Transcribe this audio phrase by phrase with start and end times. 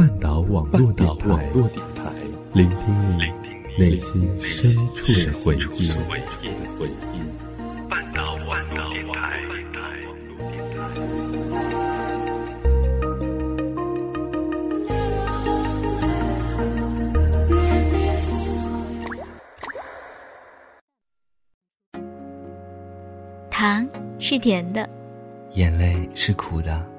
[0.00, 1.30] 半岛网络电台，
[2.54, 3.24] 聆听你
[3.78, 5.90] 内心深处的回忆。
[7.86, 9.42] 半岛网络电台。
[23.50, 23.86] 糖
[24.18, 24.88] 是甜的，
[25.50, 26.90] 眼泪是苦的，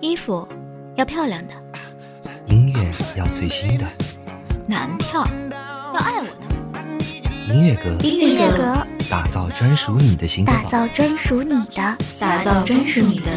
[0.00, 0.48] 衣服
[0.94, 1.54] 要漂亮的，
[3.16, 3.86] 要最新的，
[4.66, 5.26] 男票
[5.94, 6.26] 要爱我
[7.48, 13.30] 的，音乐阁，音乐阁，打造专属你的新歌，打造专属你的，打造专属你的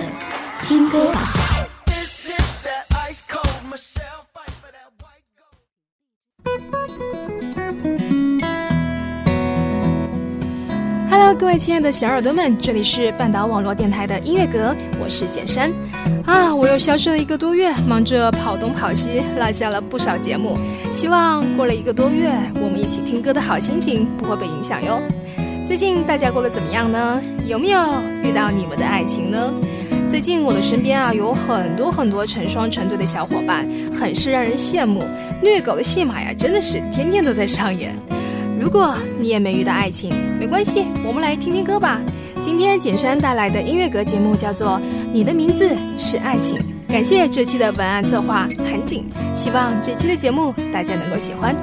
[0.59, 1.58] 新歌榜。
[11.39, 15.71] 各位亲爱的小耳朵们，这里是半岛网络电台的音乐阁，我是简山。
[16.25, 20.57] 啊，我又消失了一个多月，忙着跑东跑西，落下了不少节目。
[20.91, 25.01] 希望过了一个多月，我们一起听歌的好心情不会被影响哟。
[25.65, 27.21] 最近大家过得怎么样呢？
[27.45, 27.79] 有没有
[28.21, 29.49] 遇到你们的爱情呢？
[30.09, 33.65] 最近我的身边啊，有很多很多成双成对的小伙伴，
[33.97, 35.05] 很是让人羡慕。
[35.41, 37.95] 虐狗的戏码呀，真的是天天都在上演。
[38.59, 42.01] 如果你也没遇到爱情，没关系，我们来听听歌吧。
[42.41, 44.71] 今天简山带来的音乐阁节目叫做
[45.13, 46.57] 《你的名字是爱情》，
[46.91, 51.55] 感谢这期的文案策划韩景，希望这期的节目大家能够喜欢。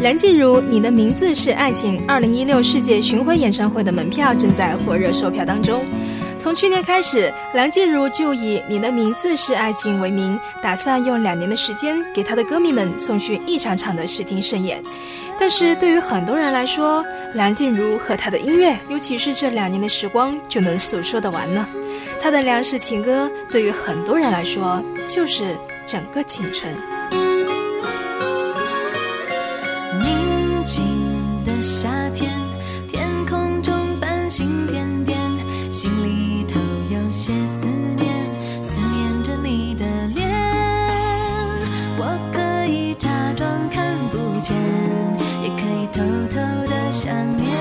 [0.00, 5.80] 梁静茹《你的名字是爱情》二零一六世界巡回演唱会的门票正在火热售票当中。
[6.38, 14.82] 从去年开始，梁静茹就以《你的名字是爱情》为名，打算用两年的时间给她的歌迷们送去一场场的视听盛宴。
[15.38, 21.66] 但是对于很多人来说，梁静茹和她的音乐，尤其是这两年的时光，就能诉说的完呢？
[22.20, 26.72] 她的两世情歌，对于很多人来说，就是整个青春。
[47.06, 47.55] 想念，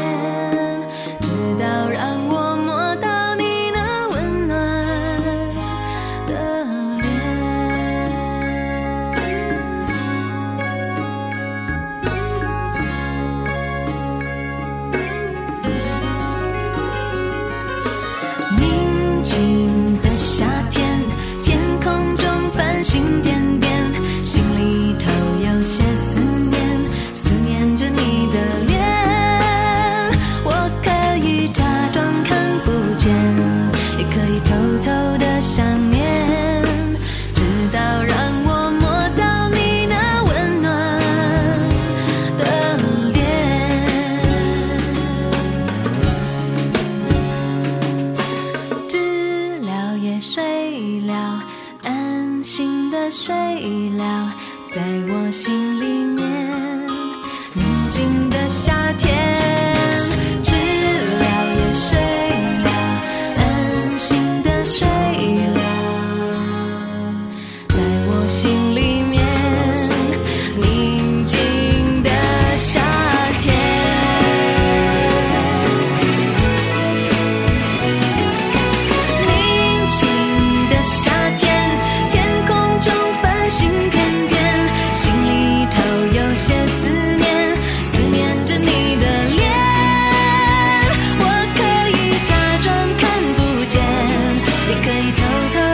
[94.84, 95.22] 可以偷
[95.52, 95.65] 偷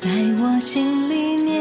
[0.00, 0.08] 在
[0.40, 1.58] 我心里面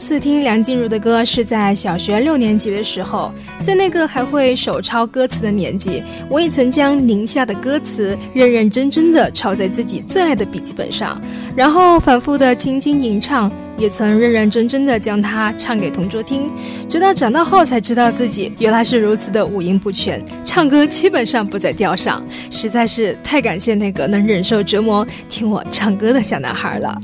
[0.00, 3.30] 次听梁静茹的歌是在小学六年级的时候，
[3.60, 11.20] 在那个还会手抄歌词的年纪，我也曾将宁夏的歌词认认真真的抄在自己最爱的笔记本上，
[11.54, 16.50] 然后反复的轻轻吟唱，也曾认认真真的将它唱给同桌听，
[16.88, 26.98] 直到长大后才知道自己原来是如此的五音不全，唱歌基本上不在调上，实在是太感谢那个能忍受折磨听我唱歌的小男孩了。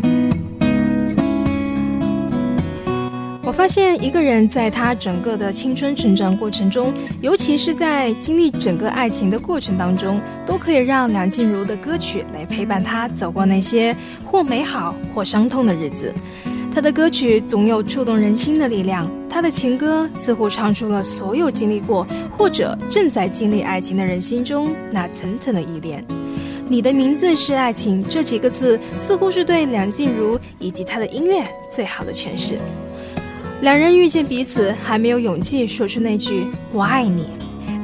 [3.46, 16.12] 我发现一个人在他整个的青春成长过程中，尤其是在经历整个爱情的过程当中，都可以让梁静茹的歌曲来陪伴他走过那些或美好或伤痛的日子。
[16.74, 26.04] 他的歌曲总有触动人心的力量，他的情歌似乎唱出了所有经历过或者正在经历爱情的人心中那层层的依恋。
[26.68, 32.58] 你的名字是爱情这几个字，似乎是对梁静茹以及她的音乐最好的诠释。
[33.62, 37.28] 两人遇见彼此，还没有勇气说出那句“我爱你”，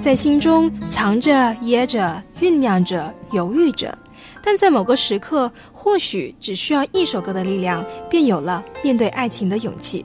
[0.01, 3.97] 在心中藏着、掖着、酝酿着、犹豫着，
[4.43, 10.05] 但在某个时刻，或许只需要一首歌的力量，便有了面对爱情的勇气。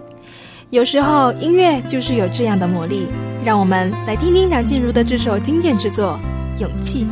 [0.70, 3.08] 有时候，音乐就是有这样的魔力。
[3.44, 6.20] 让我们来听听梁静茹的这首经典之作
[6.62, 7.06] 《勇气》。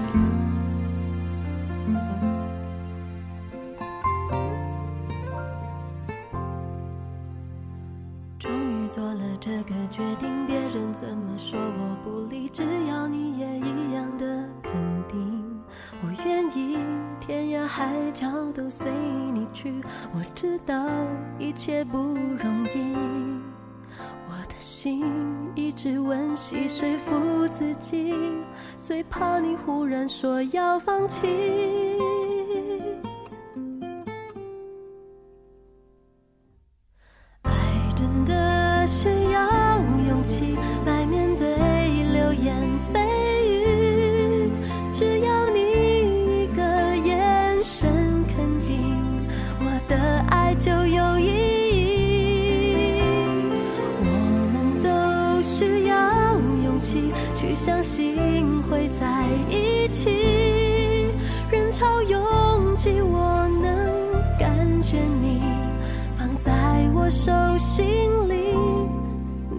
[67.65, 67.83] 心
[68.29, 68.35] 里，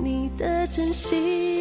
[0.00, 1.55] 你的真心。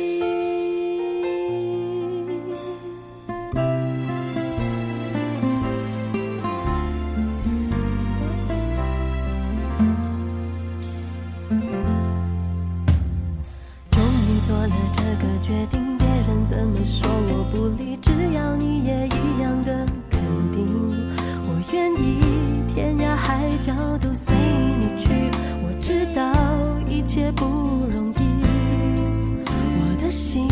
[30.16, 30.48] 心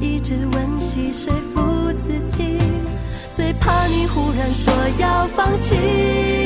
[0.00, 2.58] 一直温习说服自己
[3.30, 6.43] 最怕你忽然说要放弃。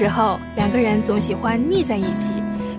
[0.00, 2.32] 时候，两个人总喜欢腻在一起，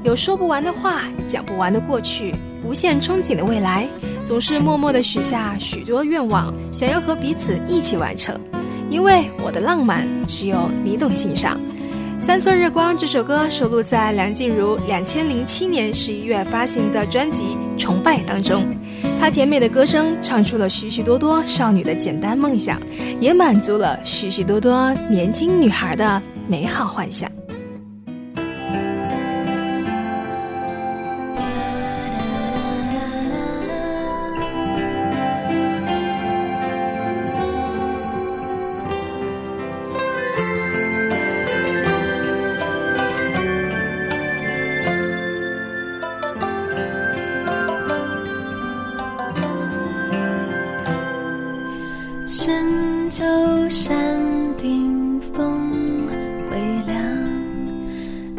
[0.03, 2.33] 有说不完的话，讲不完的过去，
[2.65, 3.87] 无限憧憬的未来，
[4.25, 8.35] 总是默默的许下许多愿望，想要和彼此一起完成。
[8.89, 11.59] 因为我的浪漫只有你懂欣赏。
[12.19, 18.65] 《三寸日光》这首歌收录在梁静茹两千零七年十一月发行的专辑《崇拜》当中。
[19.19, 22.79] 她甜美的歌声唱出了许许多多少女的简单梦想，
[23.19, 26.19] 也满足了许许多多年轻女孩的
[26.51, 27.30] 美好幻想。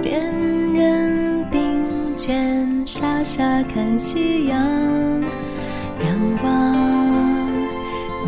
[0.03, 0.21] 恋
[0.75, 3.43] 人并肩，傻傻
[3.73, 6.09] 看夕阳，仰
[6.43, 6.49] 望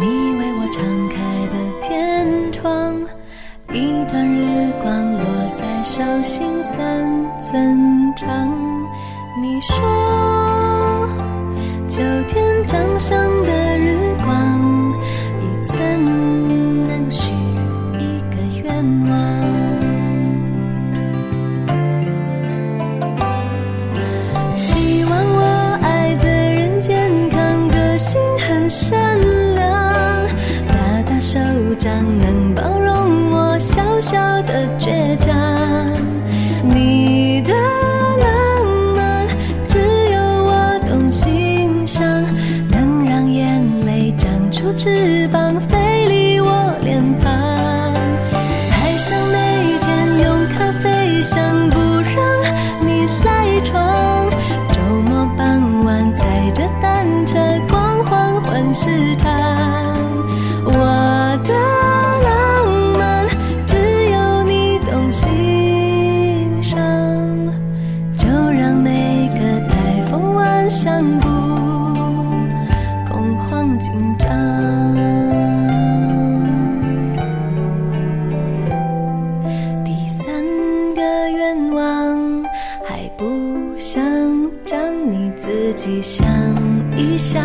[0.01, 0.07] 你
[0.39, 1.17] 为我敞开
[1.49, 2.95] 的天窗，
[3.73, 6.79] 一段日光落在手心三
[7.41, 8.49] 寸长。
[9.43, 11.09] 你说，
[11.89, 13.64] 秋天长相的。
[86.97, 87.41] 一笑，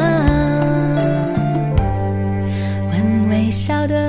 [2.92, 4.09] 问微笑的。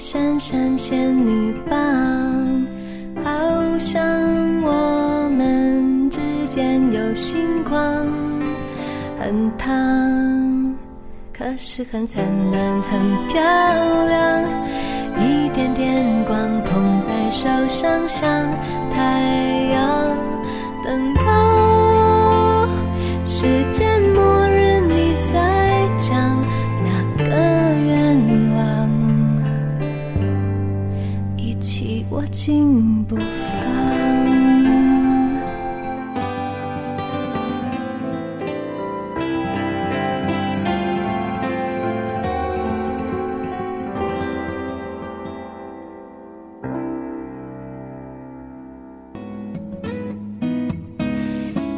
[0.00, 1.76] 闪闪仙女棒，
[3.22, 4.02] 好像
[4.62, 7.78] 我们之间有星光，
[9.18, 9.68] 很烫，
[11.36, 13.42] 可是很灿烂，很漂
[14.06, 14.42] 亮，
[15.18, 18.26] 一点点光捧在手上，像
[18.90, 19.20] 太
[19.70, 20.16] 阳，
[20.82, 22.66] 等到
[23.26, 24.29] 时间磨。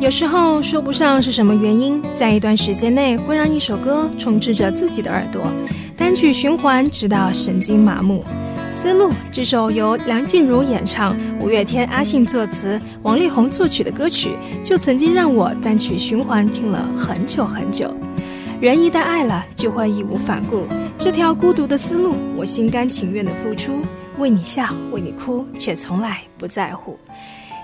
[0.03, 5.41] 有时候说不上是什么原因，在一段时间内会让一首歌充斥着自己的耳朵，
[5.97, 8.25] 单曲循环直到神经麻木。
[8.73, 14.31] 《丝路》这首由梁静茹演唱、五月天阿信作词、王力宏作曲的歌曲，
[14.65, 17.89] 就曾经让我单曲循环听了很久很久。
[18.61, 20.67] 人一旦爱了，就会义无反顾。
[20.99, 23.75] 这条孤独的丝路，我心甘情愿的付出，
[24.19, 26.99] 为你笑，为你哭，却从来不在乎。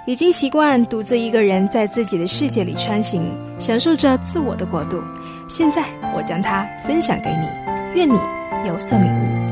[0.09, 5.03] 已经习惯独自一个人在自己的世界里穿行，享受着自我的国度。
[5.47, 5.85] 现在，
[6.17, 7.47] 我将它分享给你，
[7.95, 8.19] 愿你
[8.67, 9.48] 有所领悟。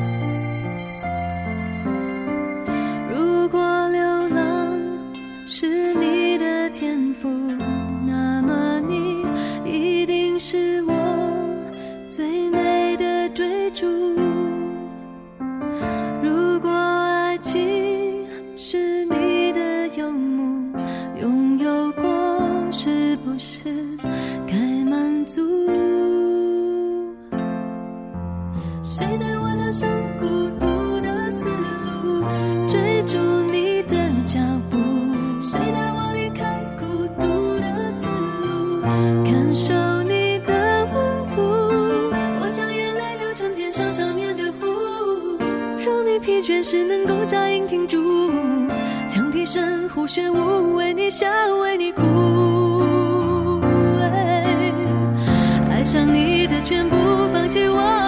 [50.16, 51.26] 全无为你笑
[51.60, 53.60] 为你哭
[55.70, 56.96] 爱上你的全部
[57.34, 58.05] 放弃我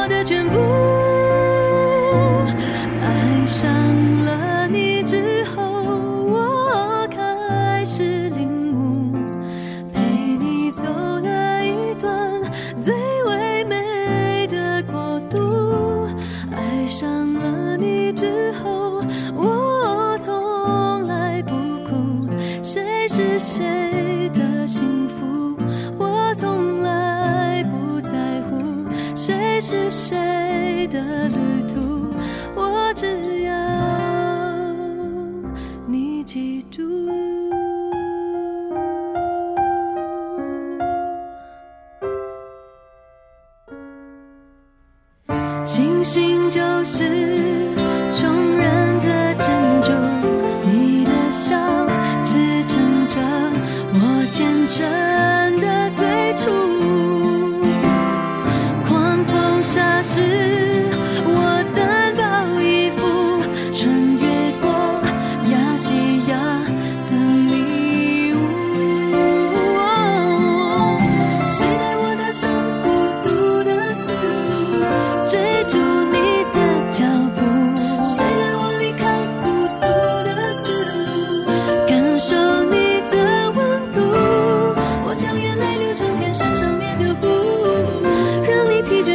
[46.08, 47.37] 心就是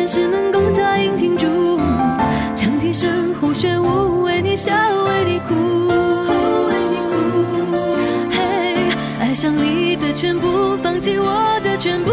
[0.05, 1.47] 只能够扎营停驻
[2.55, 4.73] 羌笛声胡旋舞为你笑
[5.05, 5.55] 为你哭
[6.67, 7.75] 为你哭。
[8.31, 8.37] 嘿
[9.19, 12.12] 爱上你的全部放弃我的全部。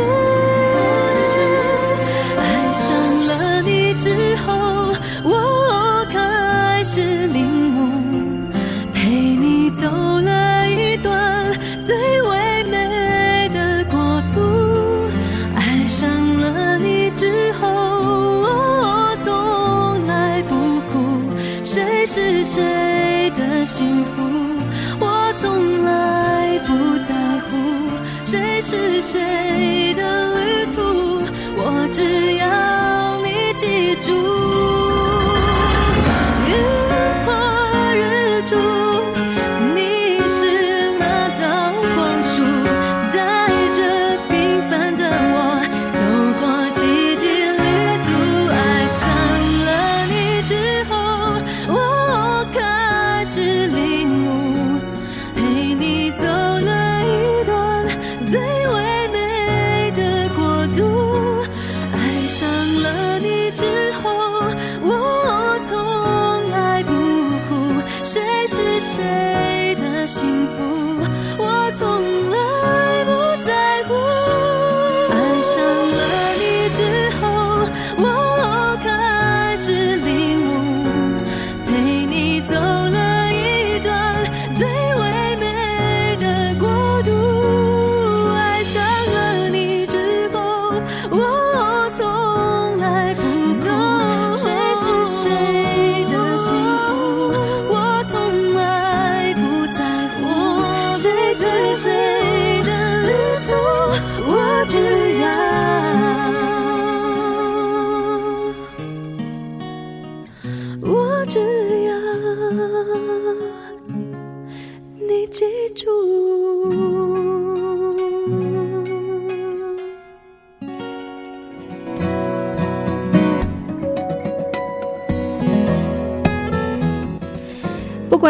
[23.71, 24.21] 幸福
[24.99, 26.75] 我从来不
[27.07, 27.15] 在
[27.47, 27.89] 乎
[28.25, 30.03] 谁是谁的
[30.35, 31.23] 旅途
[31.57, 32.35] 我只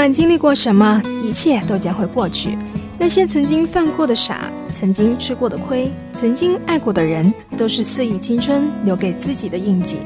[0.00, 2.56] 不管经历过什么，一切都将会过去。
[2.98, 9.98] 那些曾经犯过的傻，曾经吃过的亏，曾经爱过的人，都是肆意青春留给自己的印记。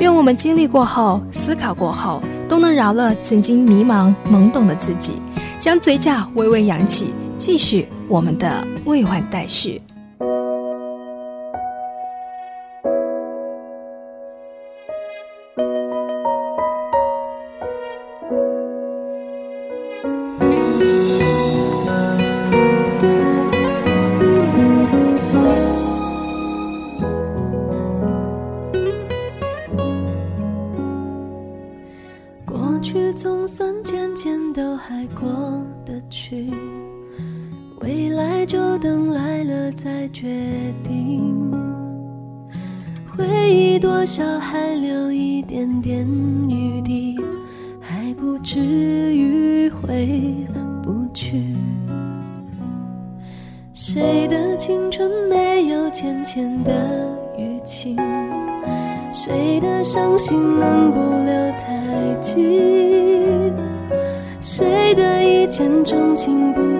[0.00, 5.14] 愿我们经历过后，思考过后，都能饶了曾经迷茫懵懂的自己，
[5.58, 9.80] 将嘴角微微扬起，继续我们的未完待续。
[37.82, 40.28] 未来就等来了再决
[40.84, 41.50] 定。
[43.10, 46.06] 回忆多少还留一点点
[46.48, 47.16] 余地，
[47.80, 50.08] 还不至于回
[50.80, 51.44] 不去。
[53.74, 56.72] 谁的青春没有浅浅的
[57.36, 57.96] 雨青？
[59.12, 62.32] 谁的伤心能不留太迹？
[64.40, 66.71] 谁的一见钟情不？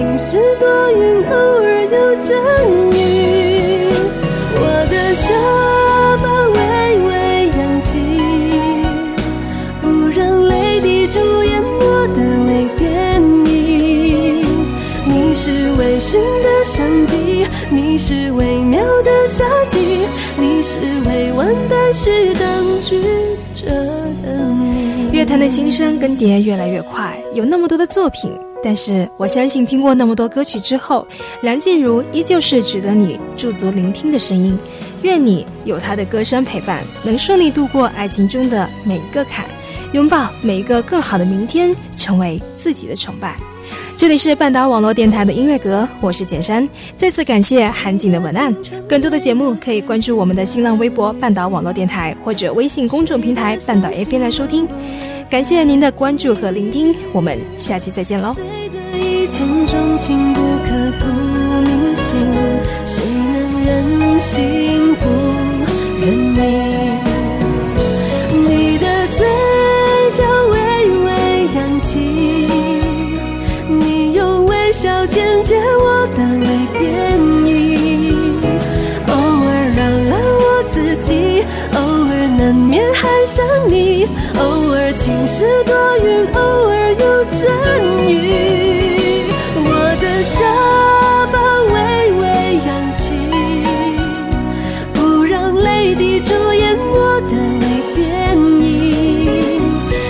[0.00, 2.32] 晴时多云，偶尔有阵
[2.90, 3.92] 雨。
[4.56, 5.28] 我的下
[6.22, 6.58] 巴微
[7.04, 7.12] 微
[7.58, 7.98] 扬起，
[9.82, 14.40] 不让泪滴主演我的微电影。
[15.04, 20.06] 你是微醺的相机，你是微妙的夏季，
[20.38, 23.02] 你是未完待续当局
[23.54, 23.68] 者
[24.22, 25.10] 的你。
[25.12, 28.32] 乐坛的新生更迭越来越快，有那么多的作品。
[28.62, 31.06] 但是我相信听过那么多歌曲之后，
[31.42, 34.58] 梁静茹依旧是值得你驻足聆听的声音。
[35.02, 39.46] 愿你有她的歌声陪伴，能顺利度过爱情中的每一个坎，
[39.92, 43.36] 拥抱每一个更好的明天，成为自己的崇拜。
[43.96, 46.66] 这里是半岛网络电台的音乐阁，我是简山。
[46.96, 48.54] 再次感谢韩景的文案。
[48.88, 54.66] 更多的节目可以关注我们的新浪微博“半岛网络电台”或者微信公众平台“半岛 A 边”来收听。
[55.30, 58.34] 感谢您的关注和聆听，我们下期再见喽。
[62.84, 65.06] 谁能忍心不
[66.04, 66.69] 认命？
[85.40, 85.72] 是多
[86.04, 87.40] 云，偶尔有阵
[88.10, 88.12] 雨。
[89.56, 90.36] 我的下
[91.32, 91.34] 巴
[91.72, 92.22] 微微
[92.66, 93.00] 扬起，
[94.92, 97.64] 不让泪滴主演我的微
[97.96, 98.68] 电影。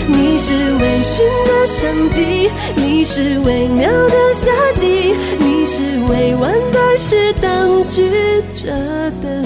[0.08, 4.34] 你是微醺的相机，你是微妙的。
[4.34, 8.10] 夏季，你是未完待续当局
[8.52, 8.72] 者
[9.22, 9.44] 的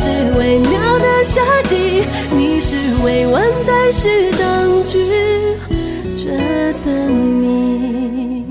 [0.00, 0.08] 是
[0.38, 4.96] 微妙的夏季，你是未完待续当局，
[6.16, 8.46] 这等你。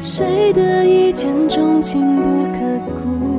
[0.00, 2.58] 谁的一见钟情不刻
[2.96, 3.29] 骨？